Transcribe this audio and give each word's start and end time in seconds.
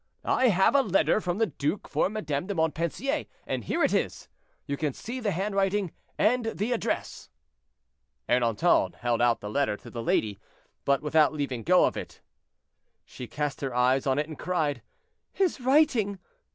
I 0.25 0.47
have 0.47 0.73
a 0.73 0.81
letter 0.81 1.21
from 1.21 1.37
the 1.37 1.45
duke 1.45 1.87
for 1.87 2.09
Madame 2.09 2.47
de 2.47 2.55
Montpensier, 2.55 3.27
and 3.45 3.65
here 3.65 3.83
it 3.83 3.93
is; 3.93 4.29
you 4.65 4.75
can 4.75 4.93
see 4.93 5.19
the 5.19 5.29
handwriting 5.29 5.91
and 6.17 6.45
the 6.55 6.71
address." 6.73 7.29
Ernanton 8.27 8.95
held 8.95 9.21
out 9.21 9.41
the 9.41 9.47
letter 9.51 9.77
to 9.77 9.91
the 9.91 10.01
lady, 10.01 10.39
but 10.85 11.03
without 11.03 11.33
leaving 11.33 11.61
go 11.61 11.85
of 11.85 11.95
it. 11.95 12.21
She 13.05 13.27
cast 13.27 13.61
her 13.61 13.75
eyes 13.75 14.07
on 14.07 14.17
it, 14.17 14.27
and 14.27 14.39
cried, 14.39 14.81
"His 15.33 15.59
writing! 15.61 16.17